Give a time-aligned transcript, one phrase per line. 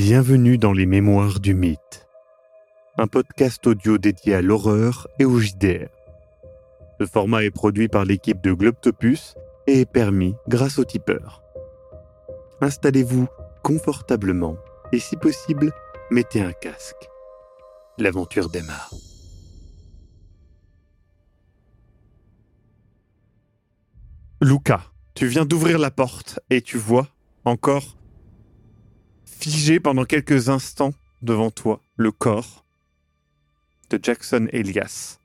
[0.00, 2.06] Bienvenue dans les Mémoires du Mythe,
[2.98, 5.88] un podcast audio dédié à l'horreur et au JDR.
[7.00, 9.34] Ce format est produit par l'équipe de Globtopus
[9.66, 11.42] et est permis grâce au tipeur.
[12.60, 13.26] Installez-vous
[13.64, 14.56] confortablement
[14.92, 15.72] et si possible,
[16.12, 17.08] mettez un casque.
[17.98, 18.94] L'aventure démarre.
[24.40, 24.80] Luca,
[25.16, 27.08] tu viens d'ouvrir la porte et tu vois
[27.44, 27.97] encore
[29.38, 30.92] figé pendant quelques instants
[31.22, 32.64] devant toi le corps
[33.90, 35.18] de Jackson Elias.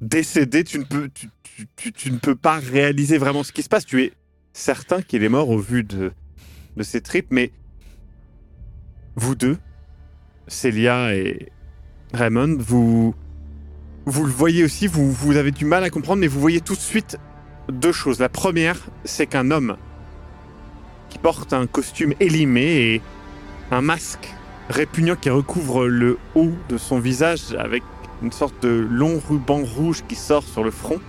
[0.00, 1.28] Décédé, tu ne peux, tu,
[1.76, 3.84] tu- tu ne peux pas réaliser vraiment ce qui se passe.
[3.86, 4.12] Tu es
[4.52, 6.12] certain qu'il est mort au vu de,
[6.76, 7.52] de ses tripes, mais
[9.16, 9.58] vous deux,
[10.48, 11.52] Célia et
[12.14, 13.14] Raymond, vous,
[14.06, 16.74] vous le voyez aussi, vous, vous avez du mal à comprendre, mais vous voyez tout
[16.74, 17.18] de suite
[17.70, 18.18] deux choses.
[18.18, 19.76] La première, c'est qu'un homme
[21.12, 23.02] qui porte un costume élimé et
[23.70, 24.34] un masque
[24.70, 27.82] répugnant qui recouvre le haut de son visage avec
[28.22, 31.00] une sorte de long ruban rouge qui sort sur le front,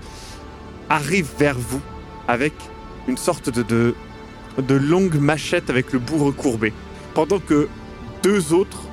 [0.89, 1.80] arrive vers vous
[2.27, 2.53] avec
[3.08, 3.95] une sorte de,
[4.58, 6.73] de, longue machette avec le bout recourbé.
[7.14, 7.70] Pendant que
[8.23, 8.83] deux autres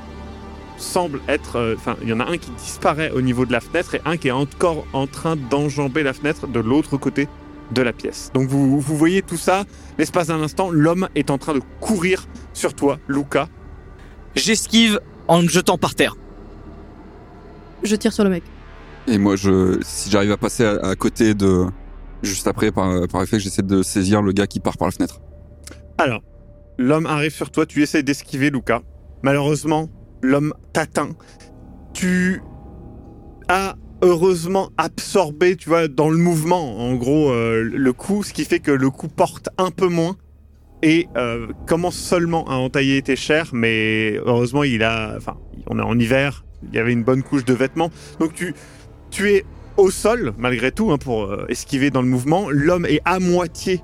[0.77, 1.57] semblent être...
[1.57, 4.01] euh, Enfin, il y en a un qui disparaît au niveau de la fenêtre et
[4.05, 7.27] un qui est encore en train d'enjamber la fenêtre de l'autre côté
[7.73, 8.31] de la pièce.
[8.35, 9.65] Donc vous, vous voyez tout ça,
[9.99, 13.49] l'espace d'un instant, l'homme est en train de courir sur toi, Luca.
[14.35, 16.17] J'esquive en me jetant par terre.
[17.83, 18.43] Je tire sur le mec.
[19.07, 21.67] Et moi, je, si j'arrive à passer à, à côté de,
[22.23, 25.21] juste après, par, par effet, j'essaie de saisir le gars qui part par la fenêtre.
[25.99, 26.23] Alors,
[26.79, 28.83] l'homme arrive sur toi, tu essaies d'esquiver Luca.
[29.23, 29.89] Malheureusement,
[30.23, 31.11] l'homme t'atteint.
[31.93, 32.43] Tu
[33.49, 38.45] as heureusement absorbé, tu vois, dans le mouvement, en gros, euh, le coup, ce qui
[38.45, 40.17] fait que le coup porte un peu moins
[40.83, 45.83] et euh, commence seulement à entailler tes chairs, mais heureusement, il a, enfin, on est
[45.83, 48.55] en hiver, il y avait une bonne couche de vêtements, donc tu,
[49.11, 49.45] tu es
[49.77, 52.49] au sol malgré tout hein, pour euh, esquiver dans le mouvement.
[52.51, 53.83] L'homme est à moitié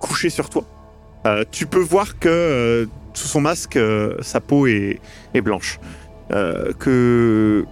[0.00, 0.64] couché sur toi.
[1.52, 3.78] Tu peux voir que sous son masque,
[4.20, 5.00] sa peau est,
[5.40, 5.78] blanche.
[6.28, 7.64] Que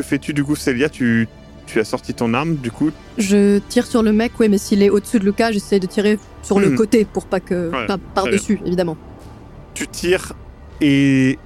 [0.00, 0.88] que fais-tu du coup, Célia?
[0.88, 1.28] Tu,
[1.66, 2.90] tu as sorti ton arme, du coup?
[3.18, 6.18] Je tire sur le mec, oui, mais s'il est au-dessus de Lucas, j'essaie de tirer
[6.42, 6.76] sur le Hmm.
[6.76, 7.70] côté pour pas que.
[7.70, 8.96] Ouais, par-dessus, évidemment.
[9.74, 10.32] Tu tires
[10.80, 11.38] et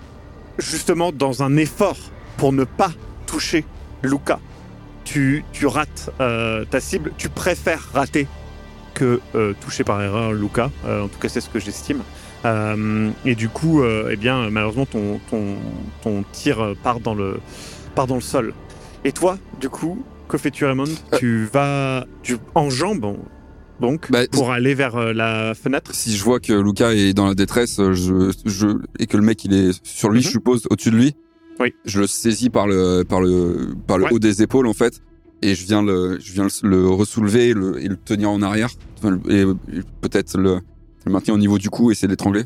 [0.59, 1.97] justement dans un effort
[2.37, 2.93] pour ne pas
[3.27, 3.65] toucher
[4.03, 4.39] Luca,
[5.05, 7.13] tu, tu rates euh, ta cible.
[7.19, 8.27] Tu préfères rater
[8.95, 10.71] que euh, toucher par erreur Luca.
[10.87, 12.03] Euh, en tout cas, c'est ce que j'estime.
[12.45, 15.57] Euh, et du coup, eh bien, malheureusement, ton, ton,
[16.03, 17.41] ton tir part dans, le,
[17.95, 18.53] part dans le sol.
[19.05, 20.85] Et toi, du coup, que fais-tu, Raymond
[21.19, 23.17] Tu vas tu enjambes
[23.81, 25.95] donc Bah, pour aller vers euh, la fenêtre?
[25.95, 28.69] Si je vois que Luca est dans la détresse, je, je,
[28.99, 30.25] et que le mec il est sur lui, Mhm.
[30.25, 31.15] je suppose, au-dessus de lui.
[31.61, 31.73] Oui.
[31.85, 34.13] Je le saisis par le, par le, par le Ouais.
[34.13, 35.01] haut des épaules, en fait.
[35.43, 38.41] Et je viens le, je viens le, le ressoulever et le, et le tenir en
[38.43, 38.71] arrière.
[39.29, 39.45] Et,
[40.01, 40.61] peut-être le,
[41.05, 42.45] le maintenir au niveau du cou et essayer de l'étrangler.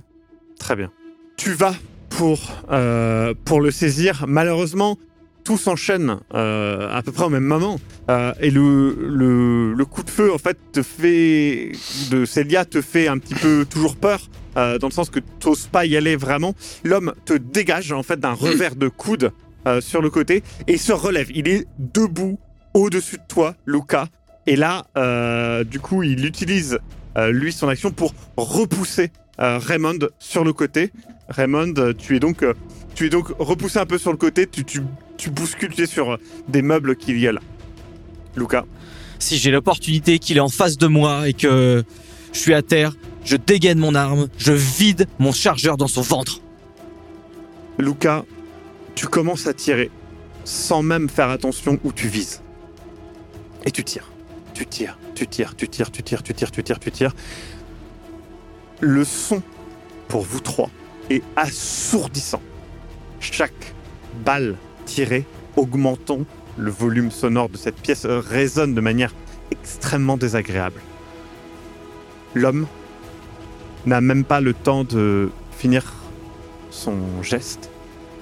[0.58, 0.90] Très bien.
[1.36, 1.74] Tu vas
[2.10, 2.38] pour,
[2.72, 4.24] euh, pour le saisir.
[4.26, 4.98] Malheureusement,
[5.44, 7.78] tout s'enchaîne euh, à peu près au même moment.
[8.10, 11.72] Euh, et le, le, le coup de feu, en fait, te fait.
[12.10, 14.28] de Célia te fait un petit peu toujours peur.
[14.56, 16.54] euh, dans le sens que tu n'oses pas y aller vraiment.
[16.84, 19.32] L'homme te dégage en fait d'un revers de coude
[19.80, 21.28] sur le côté et se relève.
[21.34, 22.38] Il est debout
[22.72, 24.08] au-dessus de toi, Luca.
[24.46, 24.86] Et là,
[25.64, 26.78] du coup, il utilise
[27.30, 30.90] lui son action pour repousser Raymond sur le côté.
[31.28, 32.44] Raymond, tu es donc,
[32.94, 34.46] tu es donc repoussé un peu sur le côté.
[34.46, 34.80] Tu, tu,
[35.18, 36.16] tu bouscules tu es sur euh,
[36.48, 37.40] des meubles qu'il y a là.
[38.36, 38.64] Luca,
[39.18, 41.84] Si j'ai l'opportunité qu'il est en face de moi et que
[42.32, 46.40] je suis à terre, je dégaine mon arme, je vide mon chargeur dans son ventre.
[47.78, 48.24] Luca,
[48.94, 49.90] tu commences à tirer
[50.44, 52.40] sans même faire attention où tu vises.
[53.66, 54.10] Et tu tires,
[54.54, 57.14] tu tires, tu tires, tu tires, tu tires, tu tires, tu tires, tu tires.
[58.80, 59.42] Le son
[60.06, 60.70] pour vous trois
[61.10, 62.40] est assourdissant.
[63.20, 63.74] Chaque
[64.24, 64.56] balle
[64.88, 65.24] tirée
[65.56, 66.20] augmentant
[66.56, 69.14] le volume sonore de cette pièce euh, résonne de manière
[69.50, 70.80] extrêmement désagréable.
[72.34, 72.66] L'homme
[73.86, 75.92] n'a même pas le temps de finir
[76.70, 77.70] son geste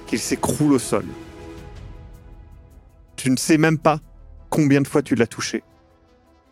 [0.05, 1.05] qu'il s'écroule au sol.
[3.15, 3.99] Tu ne sais même pas
[4.49, 5.63] combien de fois tu l'as touché.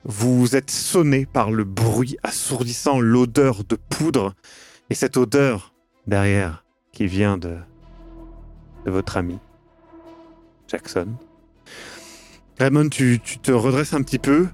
[0.05, 4.33] Vous êtes sonné par le bruit assourdissant, l'odeur de poudre,
[4.89, 5.73] et cette odeur
[6.07, 7.57] derrière qui vient de,
[8.85, 9.39] de votre ami,
[10.67, 11.07] Jackson.
[12.59, 14.47] Raymond, tu, tu te redresses un petit peu,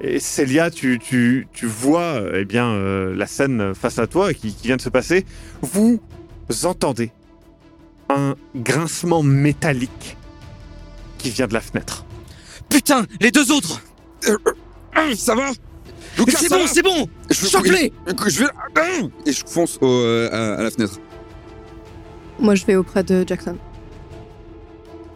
[0.00, 4.32] Et Célia, tu, tu, tu vois euh, eh bien, euh, la scène face à toi
[4.34, 5.24] qui, qui vient de se passer.
[5.62, 6.00] Vous
[6.64, 7.10] entendez
[8.08, 10.16] un grincement métallique
[11.18, 12.04] qui vient de la fenêtre.
[12.68, 13.82] Putain, les deux autres
[15.16, 15.50] Ça va?
[16.18, 17.92] Lucas, C'est ça bon, va c'est bon Je- Chope-les
[18.28, 18.50] Je vais...
[19.26, 20.98] Et je fonce au, euh, à, à la fenêtre.
[22.38, 23.56] Moi, je vais auprès de Jackson.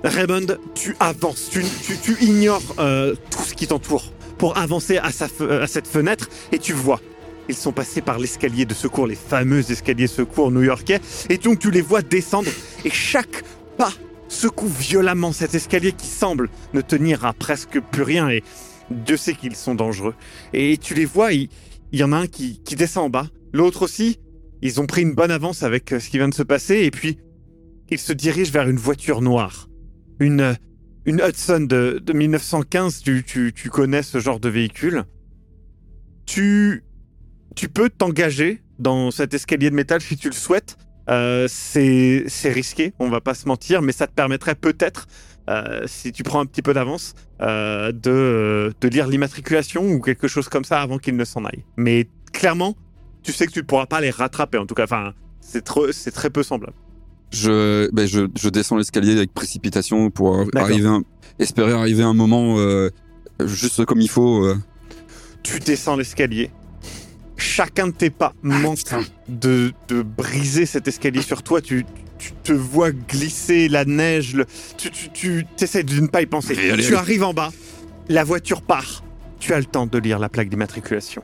[0.04, 5.12] Raymond, tu avances, tu, tu, tu ignores euh, tout ce qui t'entoure pour avancer à,
[5.12, 7.00] sa à cette fenêtre et tu vois.
[7.48, 11.70] Ils sont passés par l'escalier de secours, les fameux escaliers secours new-yorkais, et donc tu
[11.70, 12.48] les vois descendre
[12.84, 13.42] et chaque
[13.76, 13.92] pas
[14.28, 18.42] secoue violemment cet escalier qui semble ne tenir à presque plus rien et
[18.90, 20.14] Dieu sait qu'ils sont dangereux.
[20.52, 21.48] Et tu les vois, il,
[21.92, 24.18] il y en a un qui, qui descend en bas, l'autre aussi,
[24.62, 26.90] ils ont pris une bonne avance avec euh, ce qui vient de se passer et
[26.90, 27.18] puis
[27.90, 29.69] ils se dirigent vers une voiture noire
[30.20, 30.56] une,
[31.06, 35.04] une Hudson de, de 1915, tu, tu, tu connais ce genre de véhicule.
[36.26, 36.84] Tu,
[37.56, 40.76] tu peux t'engager dans cet escalier de métal si tu le souhaites.
[41.08, 45.08] Euh, c'est risqué, on va pas se mentir, mais ça te permettrait peut-être,
[45.48, 50.28] euh, si tu prends un petit peu d'avance, euh, de, de lire l'immatriculation ou quelque
[50.28, 51.64] chose comme ça avant qu'ils ne s'en aillent.
[51.76, 52.76] Mais clairement,
[53.22, 54.84] tu sais que tu ne pourras pas les rattraper, en tout cas.
[54.84, 56.76] Enfin, c'est très peu semblable.
[57.32, 60.62] Je, ben je, je descends l'escalier avec précipitation pour D'accord.
[60.62, 61.02] arriver, un-
[61.38, 62.90] espérer arriver un moment euh,
[63.44, 64.44] juste comme il faut.
[64.44, 64.56] euh.
[65.42, 66.50] tu descends l'escalier.
[67.36, 68.78] Chacun de tes pas manque
[69.28, 71.62] de, de briser cet escalier sur toi.
[71.62, 71.86] Tu,
[72.18, 74.34] tu te vois glisser la neige.
[74.34, 74.46] le-
[74.76, 76.54] tu tu, tu essaies de ne pas y penser.
[76.58, 76.96] Allez, allez, tu allez.
[76.96, 77.50] arrives en bas.
[78.08, 79.04] La voiture part.
[79.38, 81.22] Tu as le temps de lire la plaque d'immatriculation.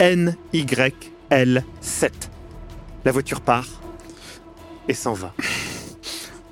[0.00, 2.10] NYL7.
[3.04, 3.66] La voiture part
[4.88, 5.34] et s'en va.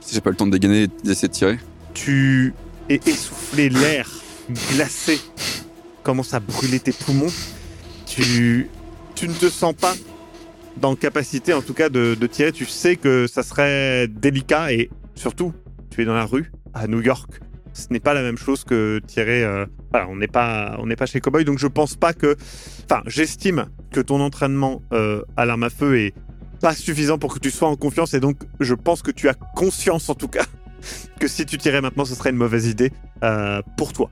[0.01, 1.59] Si j'ai pas le temps de dégainer et d'essayer de tirer.
[1.95, 2.55] tu
[2.89, 4.09] es essoufflé, l'air
[4.75, 5.19] glacé
[6.03, 7.33] commence à brûler tes poumons.
[8.07, 8.69] Tu,
[9.15, 9.95] tu ne te sens pas
[10.77, 12.53] dans capacité, en tout cas, de, de tirer.
[12.53, 15.53] Tu sais que ça serait délicat et surtout,
[15.91, 17.41] tu es dans la rue à New York.
[17.73, 19.43] Ce n'est pas la même chose que tirer.
[19.43, 22.37] euh, voilà, on n'est pas, on n'est pas chez Cowboy, donc je pense pas que.
[22.89, 26.15] Enfin, j'estime que ton entraînement euh, à l'arme à feu est
[26.67, 29.35] pas suffisant pour que tu sois en confiance et donc je pense que tu as
[29.35, 30.45] conscience en tout cas
[31.21, 32.91] que si tu tirais maintenant, ce serait une mauvaise idée
[33.23, 34.11] euh, pour toi.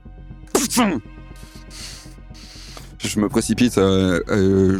[2.99, 3.77] Je me précipite.
[3.77, 4.79] euh, euh,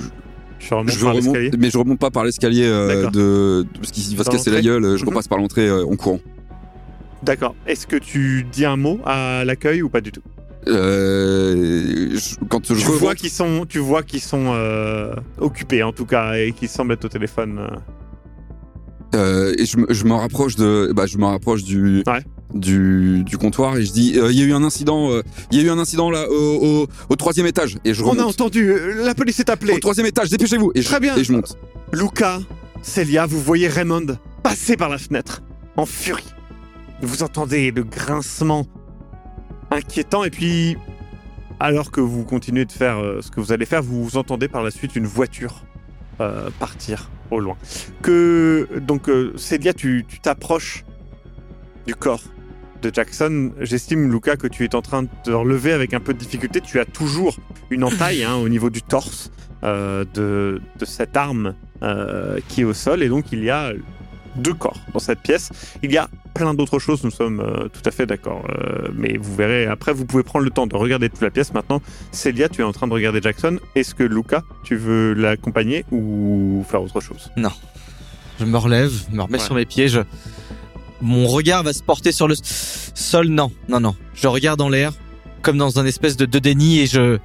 [0.59, 4.29] Je remonte je mais je remonte pas par l'escalier de, de- parce qu'il va se
[4.29, 4.95] casser la gueule.
[4.97, 5.09] Je Mhm.
[5.09, 6.19] repasse par l'entrée en courant.
[7.23, 7.55] D'accord.
[7.67, 10.21] Est-ce que tu dis un mot à l'accueil ou pas du tout?
[10.67, 15.83] Euh, je- quand je Tu remonte- vois qu'ils sont, tu vois qu'ils sont euh, occupés
[15.83, 17.59] en tout cas et qu'ils semblent être au téléphone.
[17.59, 17.75] euh.
[19.15, 22.23] Euh, et je me, je me rapproche de, bah, je me rapproche du, Ouais.
[22.53, 25.09] du, du comptoir et je dis, il y a eu un incident,
[25.51, 26.33] il y a eu un incident là au,
[26.83, 28.25] au, au troisième étage et je On a remonte.
[28.41, 28.73] entendu.
[29.03, 29.73] La police est appelée.
[29.73, 31.15] Au troisième étage, dépêchez-vous et je, Très bien.
[31.15, 31.57] et je monte.
[31.93, 32.39] Luca,
[32.81, 35.41] Celia, vous voyez Raymond passer par la fenêtre
[35.77, 36.25] en furie.
[37.01, 38.65] Vous entendez le grincement
[39.75, 40.77] inquiétant et puis,
[41.59, 44.63] alors que vous continuez de faire euh, ce que vous allez faire, vous entendez par
[44.63, 45.63] la suite une voiture
[46.21, 47.57] euh, partir au loin.
[48.01, 50.85] Que donc, euh, Celia, tu t'approches
[51.85, 52.23] du corps
[52.81, 53.51] de Jackson.
[53.59, 56.61] J'estime, Luca, que tu es en train de te relever avec un peu de difficulté.
[56.61, 57.37] Tu as toujours
[57.69, 59.31] une entaille hein, au niveau du torse
[59.63, 61.55] de, de cette arme
[62.47, 63.01] qui est au sol.
[63.01, 63.71] Et donc, il y a
[64.35, 65.51] deux corps dans cette pièce.
[65.81, 68.45] Il y a plein d'autres choses, nous sommes euh, tout à fait d'accord.
[68.49, 71.53] Euh, mais vous verrez, après, vous pouvez prendre le temps de regarder toute la pièce.
[71.53, 73.57] Maintenant, Célia, tu es en train de regarder Jackson.
[73.73, 77.31] Est-ce que Luca, tu veux l'accompagner ou faire autre chose?
[78.39, 79.43] Je me relève, me remets Ouais.
[79.43, 79.87] sur mes pieds.
[79.87, 80.01] Je...
[81.01, 83.27] Mon regard va se porter sur le sol.
[83.27, 83.95] Non, non, non.
[84.13, 84.91] Je regarde en l'air,
[85.41, 87.17] comme dans un espèce de, de déni, et je,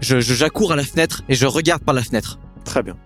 [0.00, 2.38] je, je- j'accours à la fenêtre et je regarde par la fenêtre.
[2.64, 2.96] Très bien.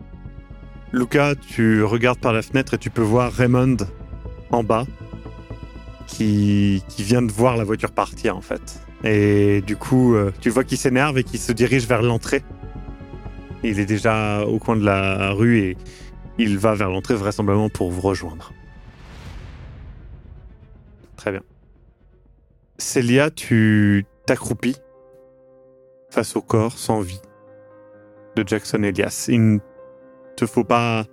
[0.93, 3.77] Luca, tu regardes par la fenêtre et tu peux voir Raymond
[4.51, 4.87] en bas
[6.07, 8.81] qui, qui vient de voir la voiture partir en fait.
[9.05, 12.43] Et du coup, euh, tu vois qu'il s'énerve et qu'il se dirige vers l'entrée.
[13.63, 15.77] Il est déjà au coin de la rue et
[16.39, 18.53] il va vers l'entrée vraisemblablement pour vous rejoindre.
[21.17, 21.43] Très bien.
[22.79, 24.77] Célia, tu t'accroupis
[26.11, 27.21] face au corps sans vie
[28.37, 29.27] de Jackson Elias.
[29.29, 29.59] Il ne
[30.37, 31.05] te faut pas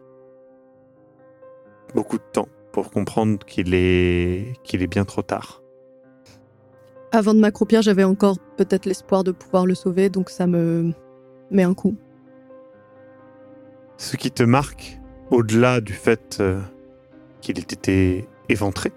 [1.94, 5.63] beaucoup de temps pour comprendre qu'il est, qu'il est bien trop tard.
[7.12, 10.93] Avant de m'accroupir, j'avais encore peut-être l'espoir de pouvoir le sauver, donc ça me
[11.50, 11.96] met un coup.
[13.98, 15.00] Ce qui te marque,
[15.31, 16.62] au-delà du fait euh,
[17.41, 18.91] qu'il ait été éventré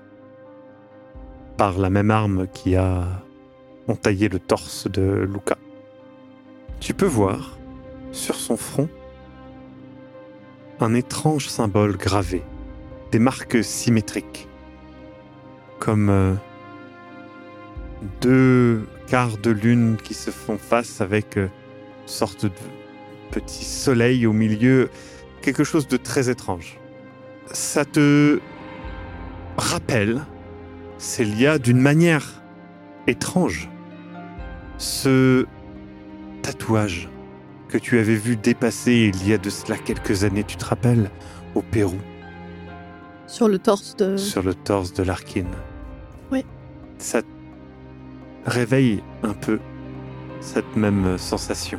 [1.56, 3.06] par la même arme qui a
[3.88, 5.56] entaillé le torse de Luca,
[6.80, 7.58] tu peux voir
[8.12, 8.90] sur son front
[10.80, 12.42] un étrange symbole gravé,
[13.10, 14.48] des marques symétriques,
[15.78, 16.34] comme euh,
[18.20, 21.48] deux quarts de lune qui se font face avec euh,
[22.02, 22.52] une sorte de
[23.30, 24.90] petit soleil au milieu,
[25.42, 26.78] quelque chose de très étrange.
[27.52, 28.40] Ça te
[29.56, 30.24] rappelle,
[30.98, 32.42] Célia, d'une manière
[33.06, 33.68] étrange,
[34.78, 35.46] ce
[36.42, 37.08] tatouage
[37.68, 41.10] que tu avais vu dépasser il y a de cela quelques années, tu te rappelles,
[41.54, 41.98] au Pérou,
[43.30, 44.16] Sur le torse de.
[44.16, 45.46] sur le torse de Larkin.
[46.32, 46.44] Oui.
[46.98, 47.22] Ça
[48.44, 49.60] réveille un peu
[50.40, 51.78] cette même sensation.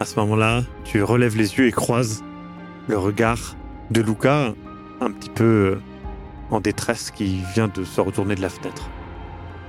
[0.00, 2.22] À ce moment-là, tu relèves les yeux et croises
[2.86, 3.56] le regard
[3.90, 4.52] de Luca,
[5.00, 5.80] un petit peu euh,
[6.50, 8.90] en détresse, qui vient de se retourner de la fenêtre.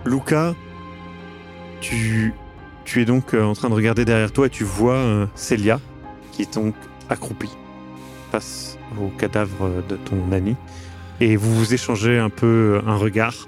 [0.03, 0.53] Luca,
[1.79, 2.33] tu,
[2.83, 5.79] tu es donc euh, en train de regarder derrière toi et tu vois euh, Célia,
[6.33, 6.75] qui est donc
[7.09, 7.55] accroupie
[8.31, 10.55] face au cadavre de ton ami.
[11.21, 13.47] Et vous vous échangez un peu un regard,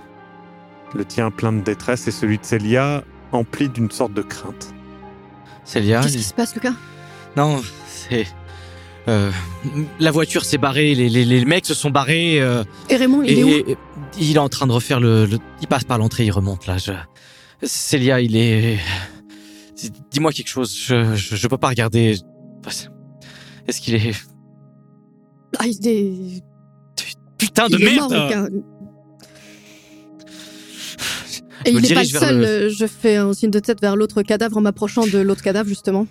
[0.96, 4.74] le tien plein de détresse et celui de Célia empli d'une sorte de crainte.
[5.66, 6.74] Célia, Qu'est-ce qui se passe, Lucas?
[7.36, 8.26] Non, c'est.
[9.10, 9.30] euh,
[10.00, 12.40] la voiture s'est barrée, les, les, les mecs se sont barrés.
[12.42, 13.50] euh, Et Raymond, il et, est où?
[13.72, 13.78] et-
[14.20, 15.26] il est en train de refaire le.
[15.26, 16.78] le- il passe par l'entrée, il remonte là.
[16.78, 16.94] Je...
[17.64, 18.80] Célia, il est.
[20.10, 20.74] Dis-moi quelque chose.
[20.76, 22.18] Je, je, je peux pas regarder.
[23.68, 24.16] Est-ce qu'il est.
[25.60, 26.44] Ah, il est.
[27.38, 28.48] Putain de il est merde mort.
[31.66, 32.40] Et il n'est pas le seul.
[32.40, 35.42] le- euh, Je fais un signe de tête vers l'autre cadavre en m'approchant de l'autre
[35.42, 36.08] cadavre, justement.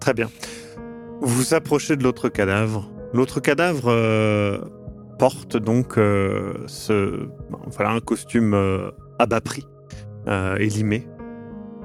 [0.00, 0.30] Très bien.
[1.20, 2.90] Vous vous approchez de l'autre cadavre.
[3.12, 4.58] L'autre cadavre euh,
[5.18, 9.64] porte donc euh, ce, bon, voilà, un costume euh, à bas prix
[10.28, 11.06] euh, et limé.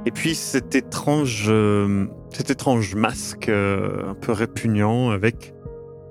[0.06, 5.53] Et puis cet étrange, euh, cet étrange masque euh, un peu répugnant avec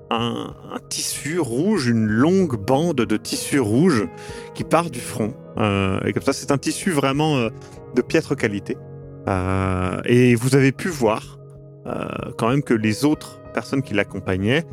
[0.09, 0.53] un,
[0.89, 4.07] tissu rouge, une longue bande de tissu rouge
[4.53, 5.33] qui part du front.
[5.57, 7.49] Euh, et comme ça, c'est un tissu vraiment euh,
[7.95, 8.77] de piètre qualité.
[9.27, 11.37] Euh, et vous avez pu voir
[12.37, 14.63] quand même que les autres personnes qui l'accompagnaient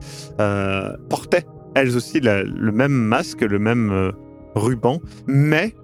[1.08, 4.12] portaient elles aussi le même masque, le même
[4.54, 5.74] ruban, mais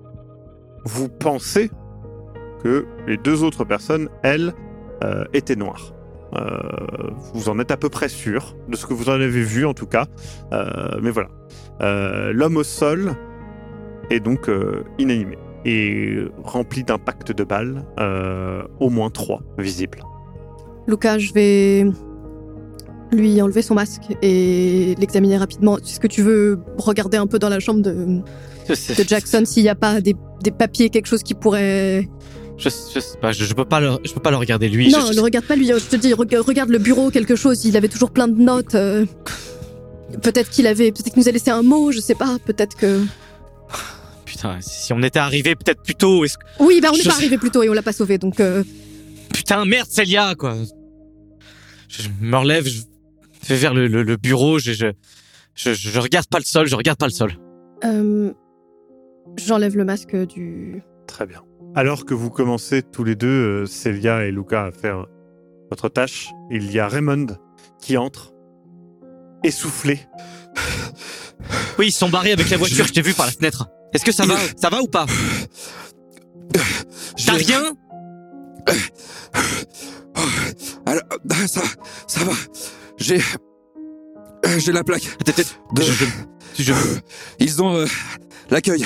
[0.84, 1.70] vous pensez
[2.62, 4.52] que les deux autres personnes, elles,
[5.32, 5.94] étaient noires.
[6.36, 6.58] Euh,
[7.34, 9.74] vous en êtes à peu près sûr, de ce que vous en avez vu en
[9.74, 10.06] tout cas.
[10.52, 11.28] Euh, mais voilà.
[11.80, 13.14] Euh, L'homme au sol
[14.10, 20.02] est donc euh, inanimé et rempli d'impacts de balles, euh, au moins trois visibles.
[20.88, 21.86] Lucas, je vais
[23.12, 25.78] lui enlever son masque et l'examiner rapidement.
[25.78, 27.92] Est-ce que tu veux regarder un peu dans la chambre de,
[28.68, 32.08] de Jackson s'il n'y a pas des, des papiers, quelque chose qui pourrait...
[32.58, 34.90] Je, je sais pas, je, je peux pas le, je peux pas le regarder lui.
[34.90, 35.66] non, je, ne regarde pas lui.
[35.66, 37.64] Je te dis, reg- regarde le bureau, quelque chose.
[37.64, 38.74] Il avait toujours plein de notes.
[38.74, 39.04] euh,
[40.22, 42.36] Peut-être qu'il avait, peut-être qu'il nous a laissé un mot, je sais pas.
[42.44, 43.00] Peut-être que.
[44.24, 47.10] Putain, si on était arrivé peut-être plus tôt, est-ce que Oui, bah on n'est pas
[47.10, 48.40] sais- arrivé plus tôt et on l'a pas sauvé, donc.
[48.40, 48.62] euh,
[49.32, 50.56] putain merde Célia quoi.
[51.88, 52.82] Je, je me relève, je
[53.48, 54.86] vais vers le, le, le bureau, je, je,
[55.54, 57.32] je, je regarde pas le sol, je regarde pas le sol.
[57.84, 58.30] euh,
[59.38, 60.82] J'enlève le masque du.
[61.06, 61.42] Très bien.
[61.74, 65.06] Alors que vous commencez tous les deux, euh, Célia et Luca, à faire
[65.70, 67.26] votre tâche, il y a Raymond
[67.80, 68.32] qui entre,
[69.42, 70.00] essoufflé.
[71.78, 73.68] Oui, ils sont barrés avec la voiture, je t'ai vu par la fenêtre.
[73.94, 75.06] Est-ce que ça va, ça va ou pas?
[77.26, 77.62] T'as rien?
[80.86, 81.02] Alors,
[81.48, 81.62] ça,
[82.06, 82.32] ça va.
[82.98, 83.20] J'ai,
[84.58, 85.04] j'ai la plaque.
[85.20, 85.92] Attends, attends, De- je-
[86.58, 86.74] je- je-
[87.38, 87.86] Ils ont euh,
[88.50, 88.84] l'accueil,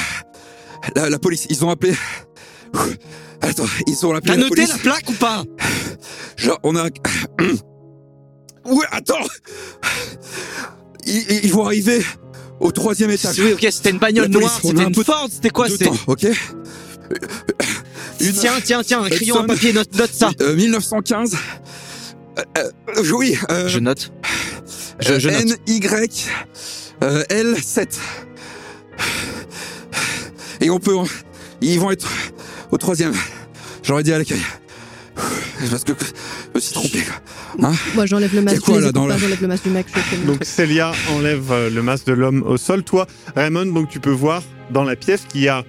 [0.95, 1.47] la, la police.
[1.50, 1.95] Ils ont appelé.
[3.41, 5.45] Attends, ils ont appelé T'as la noté la plaque ou pas?
[6.37, 6.89] Genre, on a.
[8.65, 9.15] Ouais, attends.
[11.07, 12.05] Ils, ils vont arriver
[12.59, 13.39] au troisième étage.
[13.39, 15.69] Oui, ok, c'était une bagnole La police, noire, c'était un une peu Ford, c'était quoi
[15.69, 16.25] temps, ok
[18.21, 20.31] Une- Tiens, tiens, tiens, un crayon, un papier, note, note ça.
[20.41, 21.37] Euh, 1915.
[22.39, 23.39] Euh, euh, oui.
[23.51, 24.11] Euh, Je note.
[24.99, 25.59] Je, je note.
[25.69, 25.81] NY
[27.05, 27.87] euh, L7.
[30.61, 30.97] Et on peut.
[31.61, 32.09] Ils vont être
[32.71, 33.13] au troisième.
[33.83, 34.41] J'aurais dit à l'accueil.
[35.71, 36.99] Parce que je me suis trompé.
[37.59, 37.73] quoi.
[37.95, 38.61] Moi, j'enlève le masque.
[38.61, 39.87] quoi, là, dans pas, la- J'enlève le masque du mec.
[40.27, 42.83] Donc Célia enlève euh, le masque de l'homme au sol.
[42.83, 45.65] Toi, Raymond, donc tu peux voir dans la pièce qu'il y a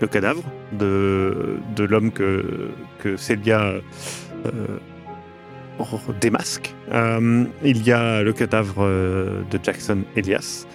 [0.00, 0.42] le cadavre
[0.78, 2.44] de, de l'homme que,
[3.02, 3.60] que Célia
[4.44, 4.50] euh,
[6.20, 6.74] démasque.
[6.92, 10.66] Euh, il y a le cadavre de Jackson Elias.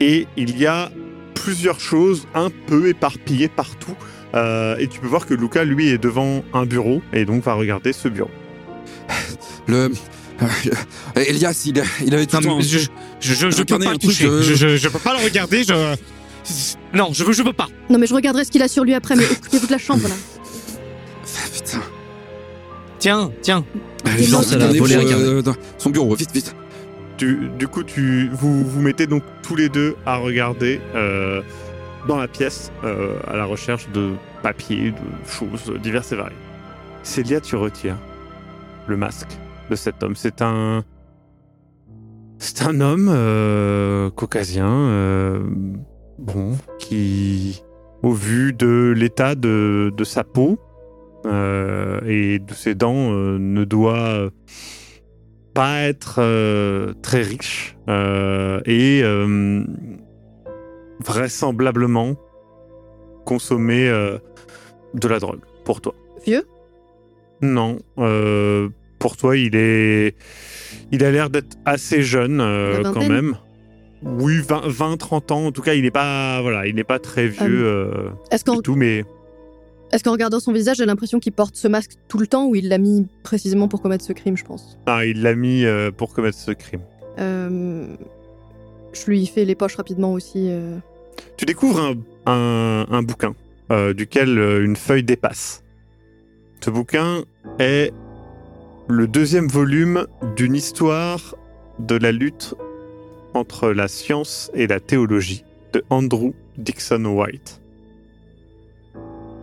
[0.00, 0.90] Et il y a
[1.34, 3.94] plusieurs choses un peu éparpillées partout.
[4.34, 7.54] Euh, et tu peux voir que Luca, lui, est devant un bureau et donc va
[7.54, 8.30] regarder ce bureau.
[9.66, 9.90] Le.
[10.42, 10.46] euh,
[11.16, 12.68] Elias, il, il avait tout Non, le temps.
[12.68, 12.86] je, je,
[13.20, 14.24] je, je Un peux pas le toucher.
[14.42, 15.64] Je, je, je peux pas le regarder.
[15.64, 15.96] Je.
[16.94, 17.68] Non, je veux, je veux pas.
[17.90, 20.08] Non, mais je regarderai ce qu'il a sur lui après, mais occupez-vous de la chambre
[20.08, 20.14] là.
[21.52, 21.80] Putain.
[22.98, 23.64] Tiens, tiens.
[24.04, 25.42] Allez, Il lance viens, volée, euh,
[25.76, 26.54] son bureau, vite, vite.
[27.18, 31.42] Du, du coup, tu, vous vous mettez donc tous les deux à regarder euh,
[32.08, 36.34] dans la pièce euh, à la recherche de papiers, de choses diverses et variées.
[37.04, 37.98] Célia, tu retires
[38.88, 39.38] le masque
[39.70, 40.16] de cet homme.
[40.16, 40.82] C'est un.
[42.38, 45.40] C'est un homme euh, caucasien, euh,
[46.18, 47.62] bon, qui,
[48.02, 50.58] au vu de l'état de, de sa peau
[51.26, 54.30] et de ses dents, ne doit
[55.52, 56.22] pas être
[57.02, 59.02] très riche et
[61.00, 62.16] vraisemblablement
[63.24, 64.18] consommer euh,
[64.94, 65.94] de la drogue pour toi.
[66.24, 66.44] Vieux?
[67.40, 70.16] Non, euh, pour toi il est,
[70.90, 73.36] il a l'air d'être assez jeune euh, quand même.
[74.02, 75.46] Oui, 20-30 ans.
[75.46, 78.56] En tout cas, il n'est pas, voilà, il n'est pas très vieux euh, Est-ce qu'en
[78.56, 79.04] du tout, mais
[79.90, 82.54] est-ce qu'en regardant son visage, j'ai l'impression qu'il porte ce masque tout le temps ou
[82.54, 84.78] il l'a mis précisément pour commettre ce crime, je pense?
[84.86, 85.64] Ah, il l'a mis
[85.96, 86.82] pour commettre ce crime.
[89.04, 90.48] Je lui fais les poches rapidement aussi.
[90.50, 90.78] euh.
[91.36, 91.94] Tu découvres
[92.26, 93.34] un, bouquin
[93.70, 95.62] euh, duquel euh, une feuille dépasse.
[96.60, 97.22] Ce bouquin
[97.58, 97.92] est
[98.88, 101.36] le deuxième volume d'une histoire
[101.78, 102.54] de la lutte
[103.34, 107.60] entre la science et la théologie de Andrew Dixon White.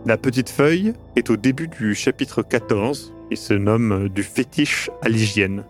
[0.04, 5.08] La petite feuille est au début du chapitre 14 et se nomme Du fétiche à
[5.08, 5.64] l'hygiène.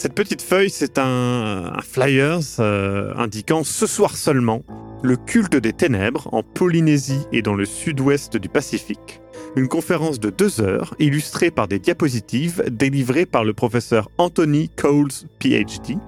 [0.00, 4.62] Cette petite feuille, c'est un, flyers euh, indiquant ce soir seulement
[5.02, 9.20] le culte des ténèbres en Polynésie et dans le sud-ouest du Pacifique.
[9.56, 15.12] Une conférence de deux heures illustrée par des diapositives délivrées par le professeur Anthony Coles,
[15.38, 15.98] PhD,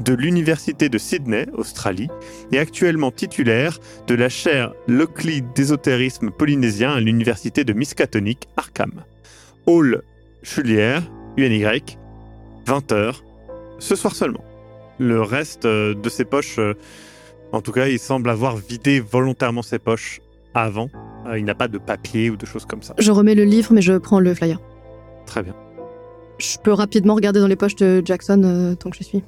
[0.00, 2.08] de l'Université de Sydney, Australie,
[2.52, 9.04] et actuellement titulaire de la chaire Lockley d'ésotérisme polynésien à l'Université de Miskatonic, Arkham.
[9.66, 10.00] Hall
[10.42, 11.02] Chulière,
[11.36, 11.66] UNY,
[12.66, 13.16] 20h,
[13.78, 14.44] ce soir seulement.
[14.98, 16.74] Le reste euh, de ses poches, euh,
[17.52, 20.20] en tout cas, il semble avoir vidé volontairement ses poches
[20.54, 20.88] avant.
[21.26, 22.94] Euh, il n'a pas de papier ou de choses comme ça.
[22.98, 24.60] Je remets le livre, mais je prends le flyer.
[25.26, 25.54] Très bien.
[26.38, 29.22] Je peux rapidement regarder dans les poches de Jackson euh, tant que je suis.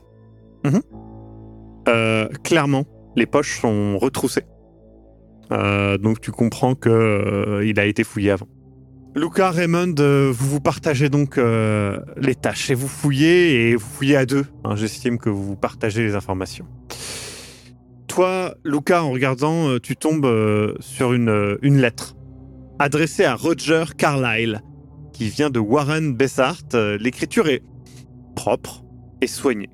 [1.87, 4.44] Euh, clairement, les poches sont retroussées.
[5.52, 8.48] Euh, donc tu comprends que il a été fouillé avant.
[9.16, 13.87] Luca, Raymond, euh, vous vous partagez donc euh, les tâches et vous fouillez et vous
[13.87, 14.44] fouillez à deux.
[14.64, 16.66] hein, J'estime que vous partagez les informations.
[18.09, 20.27] Toi, Luca, en regardant, euh, tu tombes
[20.81, 22.16] sur une, lettre
[22.81, 24.62] adressée à Roger Carlyle,
[25.12, 26.64] qui vient de Warren Bessart.
[26.98, 27.62] L'écriture est
[28.35, 28.83] propre
[29.20, 29.70] et soignée.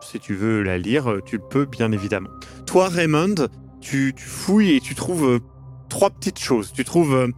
[0.00, 2.30] Si tu veux la lire, tu peux bien évidemment.
[2.66, 3.46] Toi, Raymond,
[3.80, 5.40] tu, tu fouilles et tu trouves
[5.92, 6.72] trois petites choses.
[6.72, 7.28] Tu trouves euh,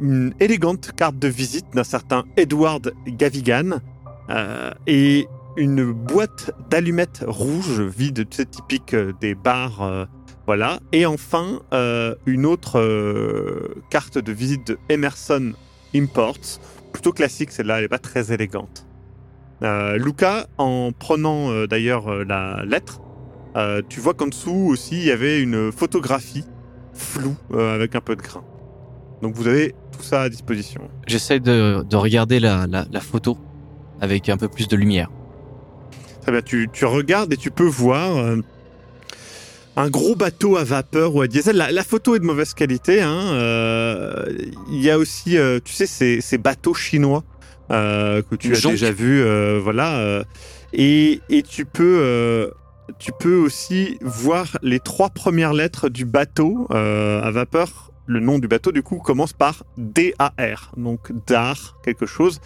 [0.00, 3.78] une élégante carte de visite d'un certain Edward Gavigan
[4.28, 10.08] euh, et une boîte d'allumettes rouges vide, tu typique euh, des bars.
[10.46, 10.80] voilà.
[10.90, 11.60] Et enfin,
[12.26, 12.80] une autre
[13.88, 15.52] carte de visite de Emerson
[15.94, 16.58] Imports.
[16.92, 18.86] Plutôt classique, celle-là, elle n'est pas très élégante.
[19.60, 23.00] Luca, en prenant d'ailleurs la lettre,
[23.88, 26.44] tu vois qu'en dessous aussi il y avait une photographie
[27.02, 28.42] floue euh, avec un peu de grain.
[29.20, 30.88] Donc vous avez tout ça à disposition.
[31.06, 33.38] J'essaie de, de regarder la, la, la photo
[34.00, 35.10] avec un peu plus de lumière.
[36.22, 38.36] Très bien, tu, tu regardes et tu peux voir euh,
[39.76, 41.56] un gros bateau à vapeur ou à diesel.
[41.56, 43.00] La, la photo est de mauvaise qualité.
[43.02, 44.24] hein, euh,
[44.70, 47.22] Il y a aussi, euh, tu sais, ces, ces bateaux chinois
[47.70, 48.72] que tu Une as jonque.
[48.72, 49.24] déjà vus.
[49.60, 50.24] voilà.
[50.74, 52.52] et, et tu peux...
[52.98, 57.90] tu peux aussi voir les trois premières lettres du bateau euh, à vapeur.
[58.06, 60.72] Le nom du bateau, du coup, commence par D-A-R.
[60.76, 62.40] Donc, DAR, quelque chose.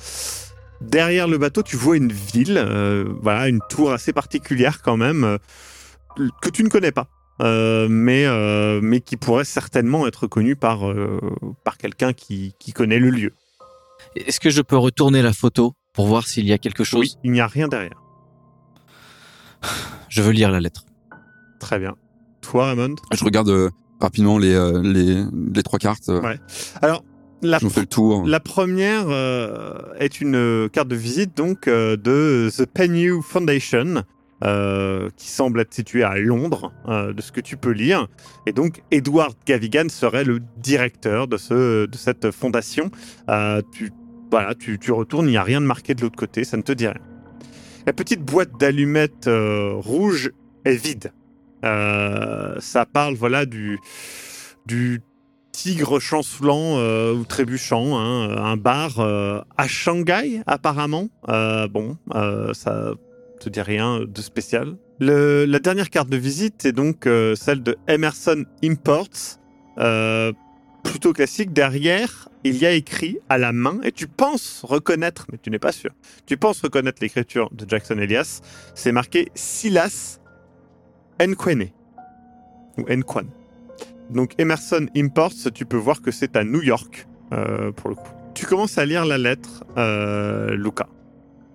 [0.82, 5.24] Derrière le bateau, tu vois une ville, euh, voilà, une tour assez particulière quand même,
[5.24, 5.38] euh,
[6.42, 7.08] que tu ne connais pas,
[7.40, 8.26] mais,
[8.82, 10.80] mais qui pourrait certainement être connue par,
[11.64, 13.32] par quelqu'un qui, qui connaît le lieu.
[14.14, 17.00] Est-ce que je peux retourner la photo pour voir s'il y a quelque chose?
[17.00, 18.02] Oui, il n'y a rien derrière.
[20.08, 20.84] Je veux lire la lettre.
[21.60, 21.94] Très bien.
[22.40, 22.94] Toi, Raymond?
[23.12, 26.08] Je regarde euh, rapidement les, euh, les, les trois cartes.
[26.08, 26.38] euh, Ouais.
[26.82, 27.02] Alors,
[27.42, 28.26] la, Je me fais le tour.
[28.26, 34.02] la première euh, est une carte de visite donc euh, de The Pennew Foundation,
[34.44, 38.06] euh, qui semble être située à Londres, euh, de ce que tu peux lire.
[38.46, 42.90] Et donc, Edward Gavigan serait le directeur de, ce, de cette fondation.
[43.28, 43.90] Euh, tu
[44.30, 46.62] voilà, tu, tu retournes, il n'y a rien de marqué de l'autre côté, ça ne
[46.62, 47.00] te dit rien.
[47.86, 50.32] La petite boîte d'allumettes euh, rouge
[50.64, 51.12] est vide.
[51.64, 53.78] Euh, ça parle, voilà, du,
[54.66, 55.02] du
[55.52, 61.08] tigre chancelant euh, ou trébuchant, hein, un bar à Shanghai apparemment.
[61.28, 61.96] bon,
[62.52, 62.90] ça
[63.38, 64.76] te dit rien de spécial.
[64.98, 69.38] la dernière carte de visite est donc celle de Emerson Imports
[70.86, 71.52] plutôt classique.
[71.52, 75.58] Derrière, il y a écrit à la main, et tu penses reconnaître, mais tu n'es
[75.58, 75.90] pas sûr,
[76.26, 78.40] tu penses reconnaître l'écriture de Jackson Elias,
[78.74, 80.20] c'est marqué Silas
[81.20, 81.70] Nkwene,
[82.78, 83.28] ou Nkwan.
[84.10, 88.12] Donc Emerson Imports, tu peux voir que c'est à New York, euh, pour le coup.
[88.34, 90.88] Tu commences à lire la lettre, euh, Luca.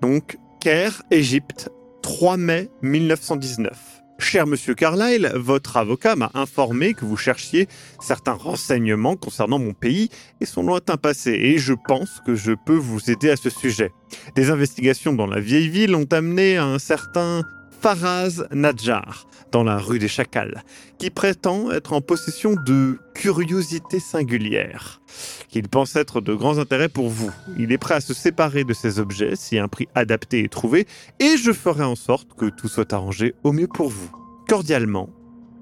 [0.01, 1.69] Donc, Caire, Égypte,
[2.01, 3.90] 3 mai 1919.
[4.21, 7.67] Cher monsieur Carlyle, votre avocat m'a informé que vous cherchiez
[7.99, 12.75] certains renseignements concernant mon pays et son lointain passé, et je pense que je peux
[12.75, 13.91] vous aider à ce sujet.
[14.35, 17.43] Des investigations dans la vieille ville ont amené à un certain
[17.81, 20.63] Faraz Nadjar, dans la rue des Chacals,
[20.99, 25.01] qui prétend être en possession de curiosités singulières,
[25.49, 27.31] qu'il pense être de grands intérêts pour vous.
[27.57, 30.85] Il est prêt à se séparer de ces objets si un prix adapté est trouvé,
[31.19, 34.11] et je ferai en sorte que tout soit arrangé au mieux pour vous.
[34.47, 35.09] Cordialement,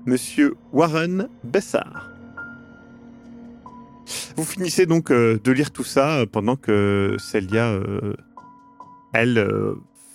[0.06, 2.10] Monsieur Warren Bessard.
[4.36, 8.14] Vous finissez donc euh, de lire tout ça euh, pendant que Celia, euh,
[9.14, 9.48] elle,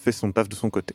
[0.02, 0.94] fait son taf de son côté.